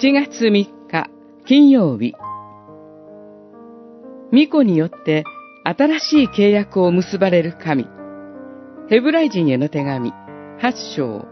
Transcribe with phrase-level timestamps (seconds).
[0.00, 1.10] 7月3日
[1.44, 2.14] 金曜日。
[4.30, 5.24] 巫女によって
[5.64, 7.86] 新しい契約を結ばれる神。
[8.88, 10.12] ヘブライ人への手紙
[10.62, 11.26] 8章。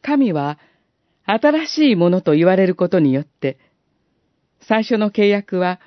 [0.00, 0.58] 神は
[1.26, 3.58] 新しいものと言われることによって
[4.66, 5.78] 最初の契約は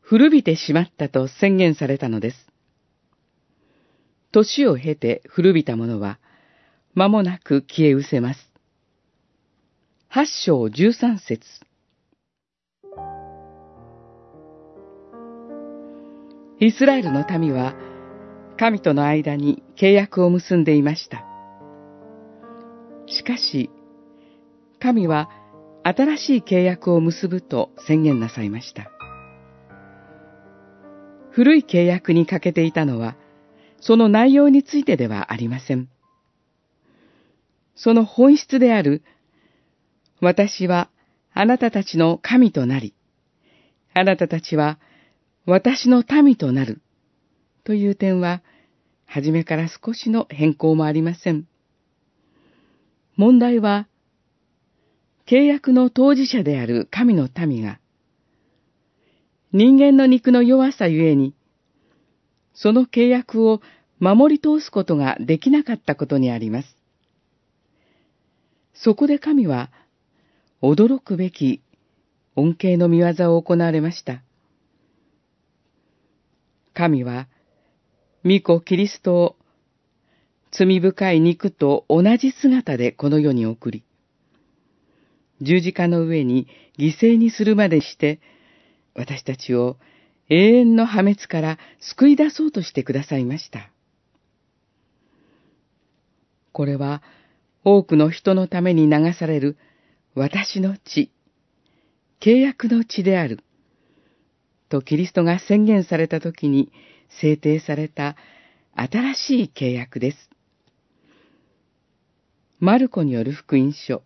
[0.00, 2.47] 古びてしまったと宣言されたのです。
[4.38, 6.18] 年を経て古びたものは、
[6.94, 8.52] 間もなく消え失せます。
[10.08, 11.44] 八章十三節
[16.60, 17.74] イスラエルの民は、
[18.56, 21.24] 神との間に契約を結んでいました。
[23.06, 23.70] しかし、
[24.80, 25.28] 神は
[25.82, 28.90] 新しい契約を結ぶと宣言なさいました。
[31.30, 33.16] 古い契約に欠けていたのは、
[33.80, 35.88] その内容についてではありません。
[37.74, 39.02] その本質である、
[40.20, 40.90] 私は
[41.32, 42.94] あなたたちの神となり、
[43.94, 44.78] あなたたちは
[45.46, 46.82] 私の民となる、
[47.64, 48.42] という点は、
[49.06, 51.46] はじめから少しの変更もありません。
[53.16, 53.88] 問題は、
[55.26, 57.78] 契約の当事者である神の民が、
[59.52, 61.34] 人間の肉の弱さゆえに、
[62.60, 63.60] その契約を
[64.00, 66.76] 守り通すことができなかったことにあります。
[68.74, 69.70] そこで神は、
[70.60, 71.62] 驚くべき
[72.34, 74.22] 恩恵の見業を行われました。
[76.74, 77.28] 神は、
[78.24, 79.36] 御子キリストを
[80.50, 83.84] 罪深い肉と同じ姿でこの世に送り、
[85.42, 88.20] 十字架の上に犠牲にするまでして、
[88.96, 89.76] 私たちを
[90.28, 93.70] 永遠の破滅から救い出そうとしてくださいました。
[96.52, 97.02] これは
[97.64, 99.56] 多くの人のために流される
[100.14, 101.10] 私の血、
[102.20, 103.40] 契約の血である。
[104.68, 106.70] とキリストが宣言された時に
[107.20, 108.16] 制定された
[108.74, 110.30] 新しい契約です。
[112.60, 114.02] マルコによる福音書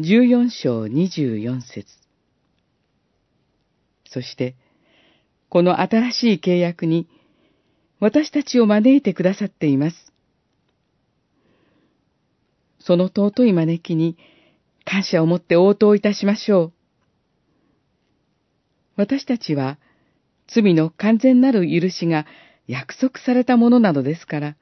[0.00, 1.86] 14章24節
[4.06, 4.56] そして、
[5.54, 7.06] この新しい契約に
[8.00, 10.12] 私たちを招いてくださっています。
[12.80, 14.16] その尊い招きに
[14.84, 16.72] 感謝を持って応答いたしましょう。
[18.96, 19.78] 私たちは
[20.48, 22.26] 罪の完全なる許しが
[22.66, 24.56] 約束されたものなのですから、